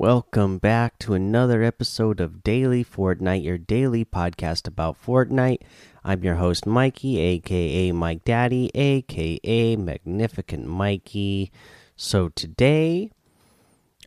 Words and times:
Welcome 0.00 0.56
back 0.56 0.98
to 1.00 1.12
another 1.12 1.62
episode 1.62 2.22
of 2.22 2.42
Daily 2.42 2.82
Fortnite, 2.82 3.44
your 3.44 3.58
daily 3.58 4.02
podcast 4.02 4.66
about 4.66 4.96
Fortnite. 5.04 5.58
I'm 6.02 6.24
your 6.24 6.36
host, 6.36 6.64
Mikey, 6.64 7.18
aka 7.18 7.92
Mike 7.92 8.24
Daddy, 8.24 8.70
aka 8.74 9.76
Magnificent 9.76 10.66
Mikey. 10.66 11.52
So 11.96 12.30
today, 12.30 13.10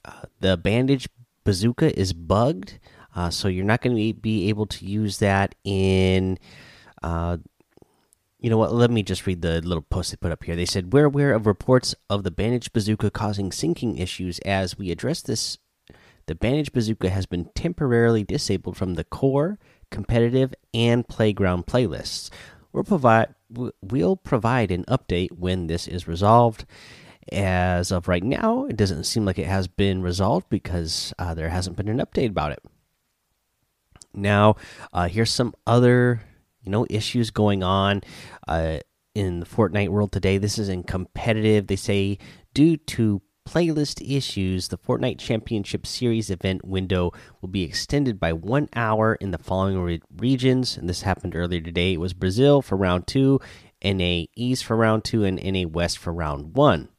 uh, 0.03 0.23
the 0.39 0.57
bandage 0.57 1.07
bazooka 1.43 1.95
is 1.95 2.11
bugged, 2.11 2.79
uh, 3.15 3.29
so 3.29 3.47
you're 3.47 3.63
not 3.63 3.83
going 3.83 3.95
to 3.95 4.19
be 4.19 4.49
able 4.49 4.65
to 4.65 4.87
use 4.87 5.19
that 5.19 5.53
in. 5.63 6.39
Uh, 7.03 7.37
you 8.39 8.49
know 8.49 8.57
what? 8.57 8.73
Let 8.73 8.89
me 8.89 9.03
just 9.03 9.27
read 9.27 9.43
the 9.43 9.61
little 9.61 9.83
post 9.83 10.09
they 10.09 10.17
put 10.17 10.31
up 10.31 10.43
here. 10.43 10.55
They 10.55 10.65
said, 10.65 10.91
We're 10.91 11.05
aware 11.05 11.33
of 11.33 11.45
reports 11.45 11.93
of 12.09 12.23
the 12.23 12.31
bandage 12.31 12.73
bazooka 12.73 13.11
causing 13.11 13.51
syncing 13.51 13.99
issues. 13.99 14.39
As 14.39 14.75
we 14.75 14.89
address 14.89 15.21
this 15.21 15.59
the 16.25 16.35
Bandage 16.35 16.71
Bazooka 16.71 17.09
has 17.09 17.25
been 17.25 17.49
temporarily 17.55 18.23
disabled 18.23 18.77
from 18.77 18.95
the 18.95 19.03
core, 19.03 19.59
competitive, 19.91 20.53
and 20.73 21.07
playground 21.07 21.65
playlists. 21.65 22.29
We'll 22.71 22.83
provide 22.83 23.35
we'll 23.81 24.15
provide 24.15 24.71
an 24.71 24.83
update 24.85 25.31
when 25.31 25.67
this 25.67 25.87
is 25.87 26.07
resolved. 26.07 26.65
As 27.31 27.91
of 27.91 28.09
right 28.09 28.23
now, 28.23 28.65
it 28.65 28.75
doesn't 28.75 29.05
seem 29.05 29.23
like 29.23 29.39
it 29.39 29.47
has 29.47 29.67
been 29.67 30.01
resolved 30.01 30.49
because 30.49 31.13
uh, 31.17 31.33
there 31.33 31.49
hasn't 31.49 31.77
been 31.77 31.87
an 31.87 31.99
update 31.99 32.29
about 32.29 32.51
it. 32.51 32.59
Now, 34.13 34.57
uh, 34.91 35.07
here's 35.07 35.31
some 35.31 35.53
other 35.65 36.21
you 36.63 36.71
know 36.71 36.85
issues 36.89 37.31
going 37.31 37.63
on 37.63 38.01
uh, 38.47 38.79
in 39.15 39.39
the 39.39 39.45
Fortnite 39.45 39.89
world 39.89 40.11
today. 40.11 40.37
This 40.37 40.57
is 40.57 40.69
in 40.69 40.83
competitive. 40.83 41.67
They 41.67 41.75
say 41.75 42.17
due 42.53 42.77
to 42.77 43.21
playlist 43.45 44.01
issues, 44.05 44.67
the 44.67 44.77
Fortnite 44.77 45.19
Championship 45.19 45.85
Series 45.85 46.29
event 46.29 46.65
window 46.65 47.11
will 47.41 47.49
be 47.49 47.63
extended 47.63 48.19
by 48.19 48.33
one 48.33 48.69
hour 48.75 49.15
in 49.15 49.31
the 49.31 49.37
following 49.37 49.79
re 49.79 50.01
regions. 50.17 50.77
And 50.77 50.89
this 50.89 51.01
happened 51.01 51.35
earlier 51.35 51.61
today. 51.61 51.93
It 51.93 51.99
was 51.99 52.13
Brazil 52.13 52.61
for 52.61 52.77
round 52.77 53.07
two, 53.07 53.39
NA 53.83 54.23
East 54.35 54.65
for 54.65 54.75
round 54.75 55.03
two, 55.03 55.23
and 55.23 55.43
NA 55.43 55.67
West 55.67 55.97
for 55.97 56.13
round 56.13 56.55
one. 56.55 56.89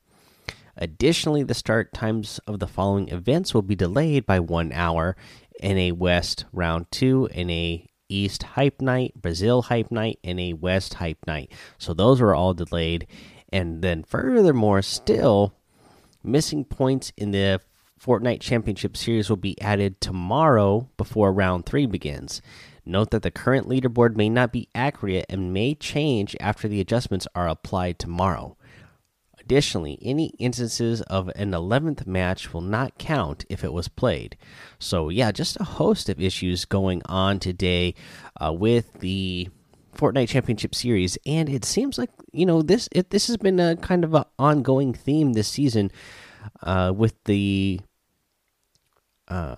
Additionally, 0.76 1.42
the 1.42 1.54
start 1.54 1.92
times 1.92 2.40
of 2.46 2.58
the 2.58 2.66
following 2.66 3.08
events 3.08 3.54
will 3.54 3.62
be 3.62 3.76
delayed 3.76 4.26
by 4.26 4.40
one 4.40 4.72
hour 4.72 5.16
NA 5.62 5.94
West 5.94 6.44
round 6.52 6.90
two, 6.90 7.28
NA 7.34 7.86
East 8.08 8.42
Hype 8.42 8.80
Night, 8.80 9.14
Brazil 9.16 9.62
Hype 9.62 9.90
Night, 9.90 10.18
and 10.22 10.38
NA 10.38 10.56
West 10.56 10.94
Hype 10.94 11.26
Night. 11.26 11.50
So 11.78 11.94
those 11.94 12.20
are 12.20 12.34
all 12.34 12.54
delayed. 12.54 13.06
And 13.52 13.82
then, 13.82 14.02
furthermore, 14.02 14.82
still 14.82 15.54
Missing 16.24 16.64
points 16.64 17.12
in 17.18 17.32
the 17.32 17.60
Fortnite 18.02 18.40
Championship 18.40 18.96
Series 18.96 19.28
will 19.28 19.36
be 19.36 19.60
added 19.60 20.00
tomorrow 20.00 20.88
before 20.96 21.32
round 21.32 21.66
3 21.66 21.84
begins. 21.84 22.40
Note 22.86 23.10
that 23.10 23.22
the 23.22 23.30
current 23.30 23.68
leaderboard 23.68 24.16
may 24.16 24.30
not 24.30 24.50
be 24.50 24.68
accurate 24.74 25.26
and 25.28 25.52
may 25.52 25.74
change 25.74 26.34
after 26.40 26.66
the 26.66 26.80
adjustments 26.80 27.26
are 27.34 27.46
applied 27.46 27.98
tomorrow. 27.98 28.56
Additionally, 29.38 29.98
any 30.00 30.28
instances 30.38 31.02
of 31.02 31.28
an 31.36 31.50
11th 31.50 32.06
match 32.06 32.54
will 32.54 32.62
not 32.62 32.96
count 32.96 33.44
if 33.50 33.62
it 33.62 33.74
was 33.74 33.88
played. 33.88 34.38
So, 34.78 35.10
yeah, 35.10 35.30
just 35.30 35.60
a 35.60 35.64
host 35.64 36.08
of 36.08 36.20
issues 36.20 36.64
going 36.64 37.02
on 37.04 37.38
today 37.38 37.94
uh, 38.42 38.50
with 38.50 39.00
the 39.00 39.50
Fortnite 39.94 40.28
Championship 40.28 40.74
Series, 40.74 41.18
and 41.26 41.48
it 41.50 41.64
seems 41.64 41.98
like 41.98 42.10
you 42.34 42.46
know 42.46 42.62
this 42.62 42.88
it, 42.92 43.10
this 43.10 43.26
has 43.28 43.36
been 43.36 43.60
a 43.60 43.76
kind 43.76 44.04
of 44.04 44.14
an 44.14 44.24
ongoing 44.38 44.92
theme 44.92 45.32
this 45.32 45.48
season 45.48 45.90
uh, 46.62 46.92
with 46.94 47.14
the 47.24 47.80
uh, 49.28 49.54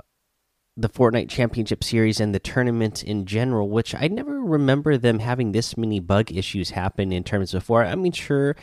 the 0.77 0.89
Fortnite 0.89 1.31
Championship 1.31 1.83
Series 1.83 2.21
and 2.21 2.35
the 2.35 2.39
tournaments 2.39 3.03
in 3.03 3.25
general, 3.25 3.69
which 3.71 3.95
I 3.95 4.09
never 4.09 4.41
remember 4.41 4.99
them 4.99 5.21
having 5.21 5.53
this 5.53 5.77
many 5.77 6.01
bug 6.01 6.31
issues 6.31 6.71
happen 6.71 7.13
in 7.13 7.25
terms 7.25 7.53
before. 7.53 7.85
I 7.85 7.95
mean, 7.95 8.13
sure, 8.13 8.57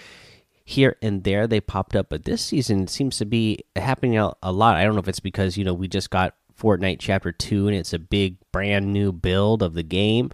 here 0.63 0.95
and 1.01 1.23
there 1.23 1.47
they 1.47 1.59
popped 1.59 1.95
up, 1.95 2.09
but 2.09 2.23
this 2.25 2.41
season 2.41 2.87
seems 2.87 3.17
to 3.17 3.25
be 3.25 3.59
happening 3.75 4.17
a, 4.17 4.31
a 4.43 4.51
lot. 4.51 4.77
I 4.77 4.83
don't 4.83 4.93
know 4.93 5.01
if 5.01 5.07
it's 5.07 5.19
because 5.19 5.57
you 5.57 5.65
know 5.65 5.73
we 5.73 5.87
just 5.87 6.09
got 6.09 6.35
Fortnite 6.57 6.99
Chapter 6.99 7.31
Two 7.31 7.67
and 7.67 7.75
it's 7.75 7.93
a 7.93 7.99
big 7.99 8.37
brand 8.51 8.93
new 8.93 9.11
build 9.11 9.63
of 9.63 9.73
the 9.73 9.83
game, 9.83 10.31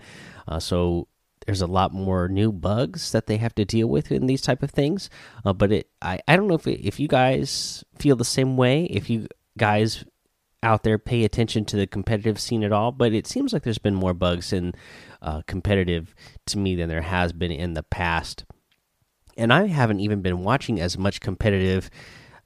uh, 0.47 0.59
so 0.59 1.07
there's 1.49 1.61
a 1.63 1.65
lot 1.67 1.91
more 1.91 2.27
new 2.27 2.51
bugs 2.51 3.11
that 3.11 3.25
they 3.25 3.37
have 3.37 3.55
to 3.55 3.65
deal 3.65 3.87
with 3.87 4.11
in 4.11 4.27
these 4.27 4.43
type 4.43 4.61
of 4.61 4.69
things. 4.69 5.09
Uh, 5.43 5.51
but 5.51 5.71
it, 5.71 5.89
I, 5.99 6.19
I 6.27 6.35
don't 6.35 6.47
know 6.47 6.53
if 6.53 6.67
it, 6.67 6.85
if 6.85 6.99
you 6.99 7.07
guys 7.07 7.83
feel 7.97 8.15
the 8.15 8.23
same 8.23 8.55
way. 8.55 8.83
If 8.83 9.09
you 9.09 9.25
guys 9.57 10.05
out 10.61 10.83
there 10.83 10.99
pay 10.99 11.23
attention 11.23 11.65
to 11.65 11.75
the 11.75 11.87
competitive 11.87 12.39
scene 12.39 12.63
at 12.63 12.71
all, 12.71 12.91
but 12.91 13.13
it 13.13 13.25
seems 13.25 13.51
like 13.51 13.63
there's 13.63 13.79
been 13.79 13.95
more 13.95 14.13
bugs 14.13 14.53
in 14.53 14.75
uh, 15.23 15.41
competitive 15.47 16.13
to 16.45 16.59
me 16.59 16.75
than 16.75 16.87
there 16.87 17.01
has 17.01 17.33
been 17.33 17.51
in 17.51 17.73
the 17.73 17.81
past. 17.81 18.45
And 19.35 19.51
I 19.51 19.65
haven't 19.65 20.01
even 20.01 20.21
been 20.21 20.43
watching 20.43 20.79
as 20.79 20.99
much 20.99 21.19
competitive 21.19 21.89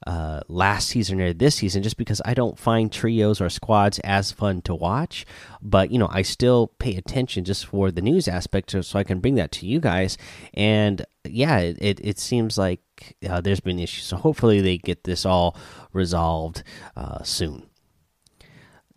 uh, 0.06 0.40
last 0.48 0.88
season 0.88 1.20
or 1.20 1.32
this 1.32 1.56
season 1.56 1.82
just 1.82 1.96
because 1.96 2.20
I 2.24 2.34
don't 2.34 2.58
find 2.58 2.92
trios 2.92 3.40
or 3.40 3.48
squads 3.48 3.98
as 4.00 4.32
fun 4.32 4.62
to 4.62 4.74
watch. 4.74 5.24
But, 5.62 5.90
you 5.90 5.98
know, 5.98 6.08
I 6.10 6.22
still 6.22 6.68
pay 6.78 6.96
attention 6.96 7.44
just 7.44 7.66
for 7.66 7.90
the 7.90 8.02
news 8.02 8.28
aspect 8.28 8.70
so 8.70 8.98
I 8.98 9.04
can 9.04 9.20
bring 9.20 9.36
that 9.36 9.52
to 9.52 9.66
you 9.66 9.80
guys. 9.80 10.18
And 10.52 11.04
yeah, 11.24 11.58
it, 11.58 11.78
it, 11.80 12.00
it 12.02 12.18
seems 12.18 12.58
like 12.58 12.80
uh, 13.28 13.40
there's 13.40 13.60
been 13.60 13.78
issues. 13.78 14.04
So 14.04 14.16
hopefully 14.16 14.60
they 14.60 14.78
get 14.78 15.04
this 15.04 15.24
all 15.24 15.56
resolved 15.92 16.62
uh, 16.96 17.22
soon. 17.22 17.68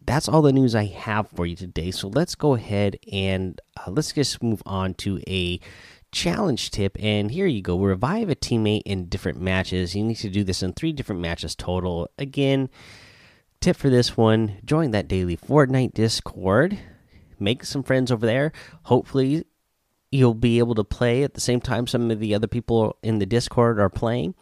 That's 0.05 0.29
all 0.29 0.41
the 0.41 0.53
news 0.53 0.73
I 0.73 0.85
have 0.85 1.29
for 1.29 1.45
you 1.45 1.55
today. 1.55 1.91
So 1.91 2.07
let's 2.07 2.33
go 2.35 2.55
ahead 2.55 2.97
and 3.11 3.59
uh, 3.75 3.91
let's 3.91 4.13
just 4.13 4.41
move 4.41 4.63
on 4.65 4.93
to 4.95 5.19
a 5.27 5.59
challenge 6.17 6.71
tip 6.71 6.97
and 6.99 7.29
here 7.29 7.45
you 7.45 7.61
go. 7.61 7.77
Revive 7.77 8.29
a 8.29 8.35
teammate 8.35 8.81
in 8.85 9.05
different 9.05 9.39
matches. 9.39 9.95
You 9.95 10.03
need 10.03 10.15
to 10.15 10.29
do 10.29 10.43
this 10.43 10.63
in 10.63 10.73
three 10.73 10.91
different 10.91 11.21
matches 11.21 11.55
total. 11.55 12.09
Again 12.17 12.69
tip 13.59 13.75
for 13.75 13.89
this 13.89 14.17
one 14.17 14.57
join 14.65 14.91
that 14.91 15.07
daily 15.07 15.37
fortnite 15.37 15.93
discord. 15.93 16.79
Make 17.39 17.63
some 17.63 17.83
friends 17.83 18.11
over 18.11 18.25
there. 18.25 18.51
Hopefully 18.83 19.45
you'll 20.11 20.33
be 20.33 20.57
able 20.57 20.73
to 20.73 20.83
play 20.83 21.21
at 21.21 21.35
the 21.35 21.41
same 21.41 21.61
time 21.61 21.85
some 21.85 22.09
of 22.09 22.19
the 22.19 22.33
other 22.33 22.47
people 22.47 22.97
in 23.03 23.19
the 23.19 23.25
discord 23.27 23.79
are 23.79 23.89
playing 23.89 24.33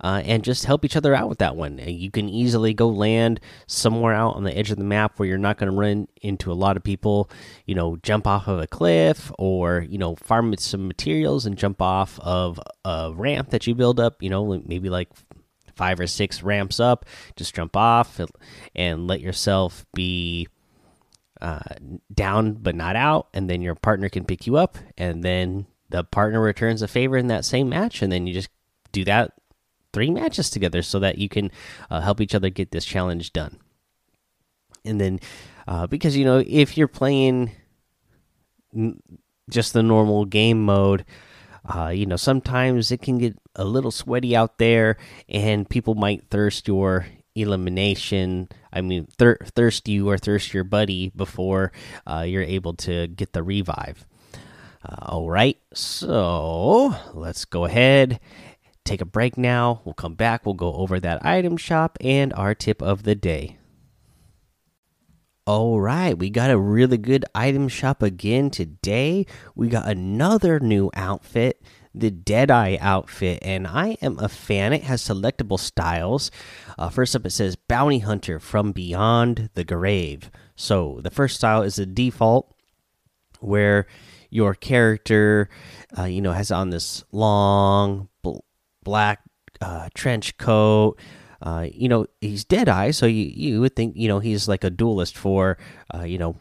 uh, 0.00 0.22
and 0.24 0.42
just 0.42 0.64
help 0.64 0.84
each 0.84 0.96
other 0.96 1.14
out 1.14 1.28
with 1.28 1.38
that 1.38 1.56
one. 1.56 1.78
You 1.78 2.10
can 2.10 2.28
easily 2.28 2.74
go 2.74 2.88
land 2.88 3.40
somewhere 3.66 4.14
out 4.14 4.36
on 4.36 4.44
the 4.44 4.56
edge 4.56 4.70
of 4.70 4.78
the 4.78 4.84
map 4.84 5.18
where 5.18 5.28
you're 5.28 5.38
not 5.38 5.58
going 5.58 5.70
to 5.70 5.76
run 5.76 6.08
into 6.22 6.52
a 6.52 6.54
lot 6.54 6.76
of 6.76 6.82
people. 6.82 7.30
You 7.66 7.74
know, 7.74 7.96
jump 8.02 8.26
off 8.26 8.48
of 8.48 8.60
a 8.60 8.66
cliff 8.66 9.30
or 9.38 9.86
you 9.88 9.98
know 9.98 10.16
farm 10.16 10.54
some 10.58 10.88
materials 10.88 11.46
and 11.46 11.56
jump 11.56 11.80
off 11.82 12.18
of 12.20 12.60
a 12.84 13.12
ramp 13.14 13.50
that 13.50 13.66
you 13.66 13.74
build 13.74 14.00
up. 14.00 14.22
You 14.22 14.30
know, 14.30 14.62
maybe 14.66 14.88
like 14.88 15.08
five 15.74 16.00
or 16.00 16.06
six 16.06 16.42
ramps 16.42 16.80
up. 16.80 17.04
Just 17.36 17.54
jump 17.54 17.76
off 17.76 18.20
and 18.74 19.06
let 19.06 19.20
yourself 19.20 19.86
be. 19.94 20.48
Uh, 21.42 21.58
down 22.12 22.52
but 22.52 22.74
not 22.74 22.96
out, 22.96 23.28
and 23.32 23.48
then 23.48 23.62
your 23.62 23.74
partner 23.74 24.10
can 24.10 24.26
pick 24.26 24.46
you 24.46 24.58
up, 24.58 24.76
and 24.98 25.22
then 25.24 25.64
the 25.88 26.04
partner 26.04 26.40
returns 26.40 26.82
a 26.82 26.88
favor 26.88 27.16
in 27.16 27.28
that 27.28 27.46
same 27.46 27.70
match, 27.70 28.02
and 28.02 28.12
then 28.12 28.26
you 28.26 28.34
just 28.34 28.50
do 28.92 29.04
that 29.04 29.32
three 29.92 30.10
matches 30.10 30.50
together 30.50 30.82
so 30.82 30.98
that 30.98 31.18
you 31.18 31.28
can 31.28 31.50
uh, 31.90 32.00
help 32.00 32.20
each 32.20 32.34
other 32.34 32.50
get 32.50 32.70
this 32.70 32.84
challenge 32.84 33.32
done. 33.32 33.58
And 34.84 35.00
then, 35.00 35.20
uh, 35.68 35.86
because 35.86 36.16
you 36.16 36.24
know, 36.24 36.42
if 36.46 36.76
you're 36.76 36.88
playing 36.88 37.52
just 39.50 39.72
the 39.72 39.82
normal 39.82 40.24
game 40.24 40.64
mode, 40.64 41.04
uh, 41.64 41.88
you 41.88 42.06
know, 42.06 42.16
sometimes 42.16 42.90
it 42.90 43.02
can 43.02 43.18
get 43.18 43.36
a 43.54 43.64
little 43.64 43.90
sweaty 43.90 44.34
out 44.34 44.58
there, 44.58 44.96
and 45.28 45.68
people 45.68 45.94
might 45.94 46.30
thirst 46.30 46.66
your 46.66 47.06
elimination. 47.34 48.48
I 48.72 48.80
mean, 48.80 49.06
thir 49.18 49.38
thirst 49.44 49.88
you 49.88 50.08
or 50.08 50.16
thirst 50.16 50.54
your 50.54 50.64
buddy 50.64 51.10
before 51.14 51.72
uh, 52.06 52.24
you're 52.26 52.42
able 52.42 52.74
to 52.74 53.08
get 53.08 53.32
the 53.32 53.42
revive. 53.42 54.06
Uh, 54.82 54.96
all 55.10 55.30
right, 55.30 55.58
so 55.74 56.94
let's 57.12 57.44
go 57.44 57.66
ahead 57.66 58.18
take 58.84 59.00
a 59.00 59.06
break 59.06 59.36
now. 59.36 59.82
We'll 59.84 59.94
come 59.94 60.14
back. 60.14 60.44
We'll 60.44 60.54
go 60.54 60.74
over 60.74 61.00
that 61.00 61.24
item 61.24 61.56
shop 61.56 61.96
and 62.00 62.32
our 62.34 62.54
tip 62.54 62.82
of 62.82 63.04
the 63.04 63.14
day. 63.14 63.56
All 65.46 65.80
right, 65.80 66.16
we 66.16 66.30
got 66.30 66.50
a 66.50 66.58
really 66.58 66.98
good 66.98 67.24
item 67.34 67.66
shop 67.68 68.02
again 68.02 68.50
today. 68.50 69.26
We 69.56 69.68
got 69.68 69.88
another 69.88 70.60
new 70.60 70.90
outfit, 70.94 71.60
the 71.92 72.10
Deadeye 72.10 72.76
outfit, 72.80 73.40
and 73.42 73.66
I 73.66 73.96
am 74.02 74.18
a 74.20 74.28
fan. 74.28 74.72
It 74.72 74.84
has 74.84 75.02
selectable 75.02 75.58
styles. 75.58 76.30
Uh, 76.78 76.88
first 76.88 77.16
up, 77.16 77.26
it 77.26 77.30
says 77.30 77.56
Bounty 77.56 77.98
Hunter 78.00 78.38
from 78.38 78.70
Beyond 78.70 79.50
the 79.54 79.64
Grave. 79.64 80.30
So 80.54 81.00
the 81.02 81.10
first 81.10 81.36
style 81.36 81.62
is 81.62 81.76
the 81.76 81.86
default, 81.86 82.54
where 83.40 83.86
your 84.28 84.54
character, 84.54 85.48
uh, 85.98 86.04
you 86.04 86.20
know, 86.20 86.32
has 86.32 86.52
on 86.52 86.70
this 86.70 87.02
long 87.10 88.09
black 88.84 89.20
uh, 89.60 89.88
trench 89.94 90.36
coat, 90.38 90.98
Uh, 91.42 91.66
you 91.72 91.88
know, 91.88 92.06
he's 92.20 92.44
Deadeye, 92.44 92.90
so 92.90 93.06
you 93.06 93.24
you 93.24 93.60
would 93.60 93.74
think 93.74 93.96
you 93.96 94.08
know 94.08 94.18
he's 94.20 94.46
like 94.46 94.62
a 94.62 94.70
duelist 94.70 95.16
for 95.16 95.56
uh, 95.94 96.04
you 96.04 96.18
know 96.18 96.36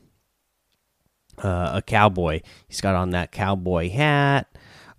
uh, 1.41 1.71
a 1.75 1.81
cowboy. 1.81 2.41
He's 2.67 2.81
got 2.81 2.95
on 2.95 3.11
that 3.11 3.31
cowboy 3.31 3.89
hat. 3.89 4.47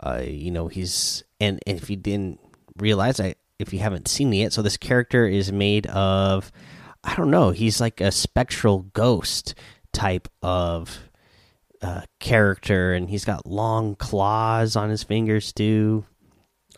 Uh, 0.03 0.23
you 0.25 0.51
know, 0.51 0.69
he's 0.69 1.23
and, 1.39 1.61
and 1.67 1.77
if 1.77 1.91
you 1.91 1.97
didn't 1.97 2.41
realize, 2.79 3.21
I 3.21 3.35
if 3.59 3.73
you 3.75 3.81
haven't 3.81 4.09
seen 4.09 4.33
it 4.33 4.37
yet, 4.37 4.53
so 4.55 4.63
this 4.63 4.79
character 4.79 5.27
is 5.27 5.53
made 5.53 5.87
of 5.89 6.51
I 7.05 7.15
don't 7.15 7.31
know. 7.31 7.51
He's 7.51 7.81
like 7.81 8.01
a 8.01 8.11
spectral 8.11 8.87
ghost 8.95 9.55
type 9.93 10.29
of 10.43 10.99
uh, 11.83 12.03
character, 12.21 12.95
and 12.95 13.11
he's 13.11 13.27
got 13.27 13.45
long 13.47 13.97
claws 13.97 14.77
on 14.77 14.89
his 14.89 15.03
fingers 15.03 15.53
too. 15.53 16.07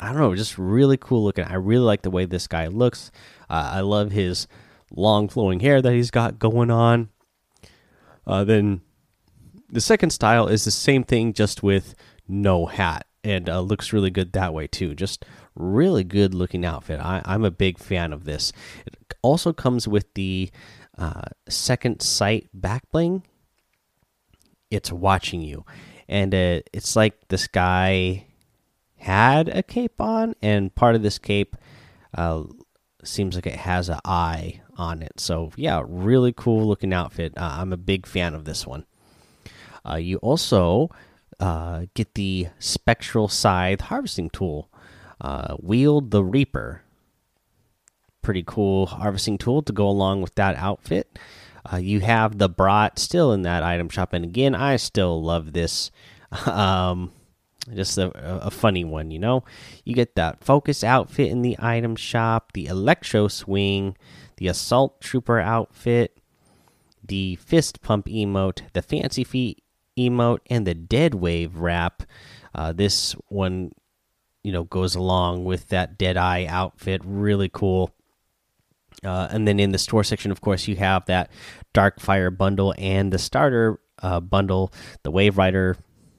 I 0.00 0.08
don't 0.08 0.18
know, 0.18 0.34
just 0.34 0.58
really 0.58 0.96
cool 0.96 1.24
looking. 1.24 1.44
I 1.44 1.54
really 1.54 1.84
like 1.84 2.02
the 2.02 2.10
way 2.10 2.24
this 2.24 2.46
guy 2.46 2.66
looks. 2.66 3.10
Uh, 3.48 3.70
I 3.74 3.80
love 3.80 4.10
his 4.10 4.48
long 4.90 5.28
flowing 5.28 5.60
hair 5.60 5.80
that 5.80 5.92
he's 5.92 6.10
got 6.10 6.38
going 6.38 6.70
on. 6.70 7.08
Uh, 8.26 8.44
then 8.44 8.80
the 9.70 9.80
second 9.80 10.10
style 10.10 10.48
is 10.48 10.64
the 10.64 10.70
same 10.70 11.04
thing, 11.04 11.32
just 11.32 11.62
with 11.62 11.94
no 12.28 12.66
hat, 12.66 13.06
and 13.24 13.48
uh, 13.48 13.60
looks 13.60 13.92
really 13.92 14.10
good 14.10 14.32
that 14.32 14.54
way 14.54 14.66
too. 14.66 14.94
Just 14.94 15.24
really 15.54 16.04
good 16.04 16.34
looking 16.34 16.64
outfit. 16.64 17.00
I, 17.00 17.22
am 17.24 17.44
a 17.44 17.50
big 17.50 17.78
fan 17.78 18.12
of 18.12 18.24
this. 18.24 18.52
It 18.86 18.96
also 19.22 19.52
comes 19.52 19.88
with 19.88 20.12
the 20.14 20.50
uh, 20.98 21.22
second 21.48 22.02
sight 22.02 22.48
back 22.54 22.90
bling. 22.90 23.22
It's 24.70 24.92
watching 24.92 25.42
you, 25.42 25.64
and 26.08 26.34
uh, 26.34 26.60
it's 26.72 26.96
like 26.96 27.28
this 27.28 27.46
guy 27.46 28.26
had 29.02 29.48
a 29.48 29.62
cape 29.62 30.00
on, 30.00 30.34
and 30.40 30.74
part 30.74 30.94
of 30.94 31.02
this 31.02 31.18
cape 31.18 31.56
uh, 32.14 32.44
seems 33.02 33.34
like 33.34 33.46
it 33.46 33.56
has 33.56 33.88
an 33.88 33.98
eye 34.04 34.60
on 34.76 35.02
it. 35.02 35.18
So 35.18 35.50
yeah, 35.56 35.82
really 35.84 36.32
cool 36.32 36.66
looking 36.66 36.92
outfit. 36.92 37.32
Uh, 37.36 37.56
I'm 37.58 37.72
a 37.72 37.76
big 37.76 38.06
fan 38.06 38.32
of 38.32 38.44
this 38.44 38.64
one. 38.64 38.86
Uh, 39.88 39.96
you 39.96 40.18
also 40.18 40.88
uh, 41.40 41.86
get 41.94 42.14
the 42.14 42.46
spectral 42.60 43.26
scythe 43.26 43.80
harvesting 43.80 44.30
tool. 44.30 44.70
Uh, 45.20 45.56
wield 45.58 46.12
the 46.12 46.22
reaper. 46.22 46.82
Pretty 48.22 48.44
cool 48.46 48.86
harvesting 48.86 49.36
tool 49.36 49.62
to 49.62 49.72
go 49.72 49.88
along 49.88 50.22
with 50.22 50.36
that 50.36 50.54
outfit. 50.56 51.18
Uh, 51.72 51.76
you 51.76 52.00
have 52.00 52.38
the 52.38 52.48
brat 52.48 53.00
still 53.00 53.32
in 53.32 53.42
that 53.42 53.64
item 53.64 53.88
shop, 53.88 54.12
and 54.12 54.24
again, 54.24 54.54
I 54.54 54.76
still 54.76 55.20
love 55.20 55.52
this. 55.52 55.90
um, 56.46 57.10
just 57.74 57.98
a, 57.98 58.10
a 58.44 58.50
funny 58.50 58.84
one, 58.84 59.10
you 59.10 59.18
know. 59.18 59.44
You 59.84 59.94
get 59.94 60.14
that 60.16 60.42
focus 60.42 60.82
outfit 60.82 61.30
in 61.30 61.42
the 61.42 61.56
item 61.58 61.96
shop, 61.96 62.52
the 62.52 62.66
electro 62.66 63.28
swing, 63.28 63.96
the 64.36 64.48
assault 64.48 65.00
trooper 65.00 65.38
outfit, 65.38 66.18
the 67.04 67.36
fist 67.36 67.82
pump 67.82 68.06
emote, 68.06 68.62
the 68.72 68.82
fancy 68.82 69.24
feet 69.24 69.62
emote, 69.98 70.40
and 70.50 70.66
the 70.66 70.74
dead 70.74 71.14
wave 71.14 71.56
wrap. 71.56 72.02
Uh, 72.54 72.72
this 72.72 73.12
one, 73.28 73.72
you 74.42 74.52
know, 74.52 74.64
goes 74.64 74.94
along 74.94 75.44
with 75.44 75.68
that 75.68 75.98
dead 75.98 76.16
eye 76.16 76.46
outfit. 76.46 77.00
Really 77.04 77.48
cool. 77.48 77.90
Uh, 79.04 79.28
and 79.30 79.48
then 79.48 79.58
in 79.58 79.72
the 79.72 79.78
store 79.78 80.04
section, 80.04 80.30
of 80.30 80.40
course, 80.40 80.68
you 80.68 80.76
have 80.76 81.06
that 81.06 81.30
Dark 81.72 81.98
Fire 81.98 82.30
bundle 82.30 82.74
and 82.78 83.12
the 83.12 83.18
starter 83.18 83.80
uh, 84.02 84.20
bundle, 84.20 84.72
the 85.02 85.10
Wave 85.10 85.38
Rider 85.38 85.76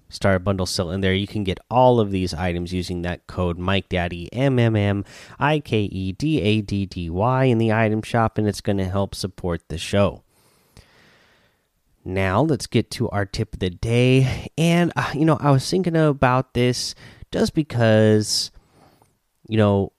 Star 0.10 0.38
Bundle 0.40 0.66
still 0.66 0.92
in 0.92 1.02
there. 1.02 1.14
You 1.14 1.28
can 1.28 1.44
get 1.44 1.60
all 1.70 2.00
of 2.00 2.12
these 2.12 2.34
items 2.34 2.74
using 2.74 3.02
that 3.02 3.26
code 3.28 3.58
Mike 3.58 3.90
Daddy 3.90 4.32
M 4.32 4.60
M 4.60 4.76
M 4.76 5.06
I 5.40 5.60
K 5.60 5.84
E 5.84 6.12
D 6.12 6.42
A 6.42 6.62
D 6.62 6.86
D 6.86 7.10
Y 7.10 7.46
in 7.46 7.58
the 7.58 7.74
item 7.74 8.02
shop, 8.02 8.38
and 8.38 8.48
it's 8.48 8.62
going 8.62 8.78
to 8.78 8.86
help 8.86 9.16
support 9.16 9.62
the 9.70 9.78
show. 9.78 10.24
Now 12.06 12.42
let's 12.42 12.68
get 12.68 12.92
to 12.92 13.10
our 13.10 13.26
tip 13.26 13.54
of 13.54 13.60
the 13.60 13.70
day, 13.70 14.50
and 14.58 14.92
uh, 14.96 15.12
you 15.14 15.26
know 15.26 15.38
I 15.40 15.52
was 15.52 15.70
thinking 15.70 15.96
about 15.96 16.54
this 16.54 16.96
just 17.32 17.54
because 17.54 18.52
you 19.48 19.58
know 19.58 19.94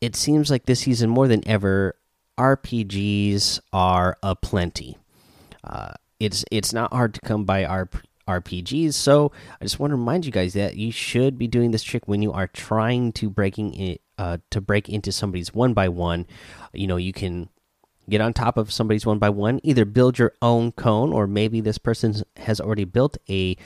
it 0.00 0.16
seems 0.16 0.50
like 0.50 0.66
this 0.66 0.80
season 0.80 1.08
more 1.08 1.28
than 1.28 1.46
ever 1.48 1.96
RPGs 2.36 3.60
are 3.72 4.18
aplenty. 4.22 4.98
Uh, 5.62 5.92
it's 6.20 6.44
it's 6.50 6.72
not 6.72 6.92
hard 6.92 7.14
to 7.14 7.20
come 7.20 7.44
by 7.44 7.62
RP 7.64 8.02
RPGs. 8.26 8.94
So 8.94 9.32
I 9.60 9.64
just 9.64 9.78
want 9.78 9.90
to 9.90 9.96
remind 9.96 10.26
you 10.26 10.32
guys 10.32 10.54
that 10.54 10.76
you 10.76 10.90
should 10.90 11.38
be 11.38 11.46
doing 11.46 11.70
this 11.70 11.82
trick 11.82 12.08
when 12.08 12.22
you 12.22 12.32
are 12.32 12.46
trying 12.46 13.12
to 13.12 13.30
breaking 13.30 13.74
it 13.74 14.00
uh, 14.18 14.38
to 14.50 14.60
break 14.60 14.88
into 14.88 15.12
somebody's 15.12 15.52
one 15.52 15.74
by 15.74 15.88
one. 15.88 16.26
You 16.72 16.86
know, 16.86 16.96
you 16.96 17.12
can 17.12 17.48
get 18.08 18.20
on 18.20 18.32
top 18.32 18.56
of 18.56 18.72
somebody's 18.72 19.06
one 19.06 19.18
by 19.18 19.30
one, 19.30 19.60
either 19.62 19.84
build 19.84 20.18
your 20.18 20.32
own 20.42 20.72
cone, 20.72 21.12
or 21.12 21.26
maybe 21.26 21.60
this 21.60 21.78
person 21.78 22.14
has 22.36 22.60
already 22.60 22.84
built 22.84 23.16
a 23.28 23.56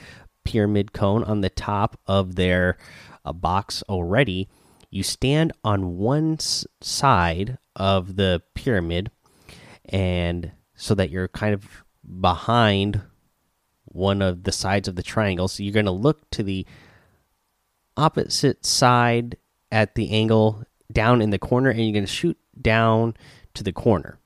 pyramid 0.45 0.93
cone 0.93 1.23
on 1.23 1.41
the 1.41 1.49
top 1.49 1.99
of 2.07 2.35
their 2.35 2.77
uh, 3.25 3.33
box 3.33 3.83
already. 3.89 4.49
You 4.89 5.03
stand 5.03 5.53
on 5.63 5.97
one 5.97 6.39
side 6.39 7.57
of 7.75 8.15
the 8.15 8.41
pyramid, 8.55 9.11
and 9.85 10.51
so 10.75 10.95
that 10.95 11.09
you're 11.09 11.27
kind 11.27 11.53
of 11.53 11.83
behind 12.21 13.01
one 13.91 14.21
of 14.21 14.43
the 14.43 14.51
sides 14.51 14.87
of 14.87 14.95
the 14.95 15.03
triangle. 15.03 15.47
So 15.47 15.63
you're 15.63 15.73
going 15.73 15.85
to 15.85 15.91
look 15.91 16.29
to 16.31 16.43
the 16.43 16.65
opposite 17.97 18.65
side 18.65 19.37
at 19.71 19.95
the 19.95 20.11
angle 20.11 20.63
down 20.91 21.21
in 21.21 21.29
the 21.29 21.39
corner 21.39 21.69
and 21.69 21.81
you're 21.81 21.93
going 21.93 22.05
to 22.05 22.11
shoot 22.11 22.37
down 22.59 23.15
to 23.53 23.63
the 23.63 23.73
corner. 23.73 24.17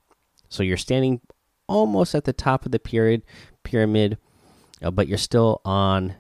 So 0.50 0.64
you're 0.64 0.78
standing 0.78 1.22
almost 1.68 2.14
at 2.14 2.26
the 2.26 2.34
top 2.34 2.66
of 2.66 2.72
the 2.72 2.80
pyramid 2.80 3.24
pyramid 3.64 4.18
uh, 4.82 4.92
but 4.92 5.08
you're 5.08 5.18
still 5.18 5.62
on 5.64 6.16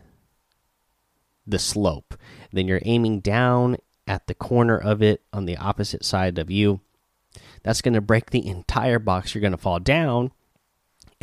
the 1.45 1.59
slope. 1.59 2.15
Then 2.51 2.67
you're 2.67 2.81
aiming 2.83 3.19
down 3.19 3.77
at 4.07 4.27
the 4.27 4.33
corner 4.33 4.77
of 4.77 5.01
it 5.01 5.21
on 5.33 5.45
the 5.45 5.57
opposite 5.57 6.05
side 6.05 6.39
of 6.39 6.49
you. 6.49 6.79
That's 7.63 7.81
going 7.81 7.93
to 7.93 8.01
break 8.01 8.31
the 8.31 8.45
entire 8.47 8.99
box. 8.99 9.33
You're 9.33 9.41
going 9.41 9.51
to 9.51 9.57
fall 9.57 9.79
down 9.79 10.31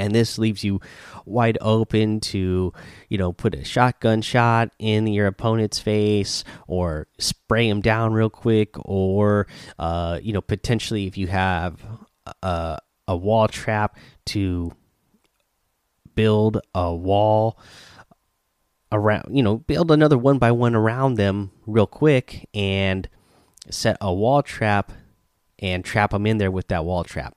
and 0.01 0.15
this 0.15 0.39
leaves 0.39 0.65
you 0.65 0.81
wide 1.27 1.59
open 1.61 2.21
to 2.21 2.73
you 3.09 3.19
know 3.19 3.33
put 3.33 3.55
a 3.55 3.63
shotgun 3.63 4.23
shot 4.23 4.71
in 4.79 5.07
your 5.07 5.27
opponent's 5.27 5.79
face 5.79 6.43
or 6.67 7.07
spray 7.19 7.69
him 7.69 7.81
down 7.81 8.13
real 8.13 8.31
quick 8.31 8.75
or 8.79 9.47
uh, 9.79 10.19
you 10.23 10.33
know 10.33 10.41
potentially 10.41 11.07
if 11.07 11.19
you 11.19 11.27
have 11.27 11.81
a, 12.43 12.79
a 13.07 13.17
wall 13.17 13.47
trap 13.47 13.97
to 14.25 14.73
build 16.15 16.61
a 16.75 16.95
wall 16.95 17.59
around 18.91 19.37
you 19.37 19.43
know 19.43 19.59
build 19.59 19.91
another 19.91 20.19
one 20.19 20.39
by 20.39 20.51
one 20.51 20.75
around 20.75 21.15
them 21.15 21.53
real 21.67 21.87
quick 21.87 22.49
and 22.55 23.09
set 23.69 23.97
a 24.01 24.13
wall 24.13 24.43
trap 24.43 24.93
and 25.59 25.85
trap 25.85 26.11
them 26.11 26.27
in 26.27 26.39
there 26.39 26.51
with 26.51 26.69
that 26.69 26.85
wall 26.85 27.05
trap 27.05 27.37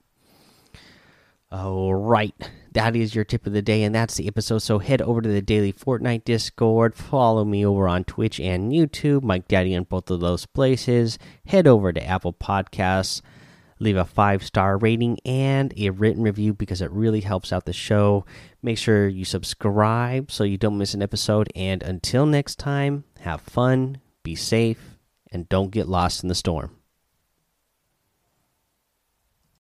all 1.53 1.93
right. 1.93 2.33
That 2.72 2.95
is 2.95 3.13
your 3.13 3.24
tip 3.24 3.45
of 3.45 3.53
the 3.53 3.62
day, 3.62 3.83
and 3.83 3.93
that's 3.93 4.15
the 4.15 4.27
episode. 4.27 4.57
So 4.57 4.79
head 4.79 5.03
over 5.03 5.22
to 5.22 5.29
the 5.29 5.41
Daily 5.41 5.72
Fortnite 5.72 6.24
Discord. 6.24 6.95
Follow 6.95 7.45
me 7.45 7.63
over 7.63 7.88
on 7.88 8.05
Twitch 8.05 8.39
and 8.39 8.72
YouTube. 8.72 9.22
Mike 9.22 9.48
Daddy 9.48 9.75
in 9.75 9.83
both 9.83 10.10
of 10.10 10.19
those 10.19 10.48
places. 10.48 11.19
Head 11.45 11.67
over 11.67 11.93
to 11.93 12.03
Apple 12.03 12.33
Podcasts. 12.33 13.22
Leave 13.79 13.98
a 13.98 14.05
five 14.05 14.43
star 14.43 14.77
rating 14.79 15.19
and 15.25 15.74
a 15.77 15.91
written 15.91 16.24
review 16.24 16.55
because 16.55 16.81
it 16.81 16.89
really 16.89 17.22
helps 17.22 17.53
out 17.53 17.65
the 17.65 17.74
show. 17.74 18.25
Make 18.63 18.79
sure 18.79 19.07
you 19.07 19.24
subscribe 19.24 20.31
so 20.31 20.43
you 20.43 20.57
don't 20.57 20.79
miss 20.79 20.95
an 20.95 21.03
episode. 21.03 21.51
And 21.55 21.83
until 21.83 22.25
next 22.25 22.57
time, 22.57 23.03
have 23.19 23.41
fun, 23.41 24.00
be 24.24 24.33
safe, 24.33 24.98
and 25.31 25.48
don't 25.50 25.69
get 25.69 25.88
lost 25.88 26.24
in 26.24 26.29
the 26.29 26.36
storm. 26.36 26.72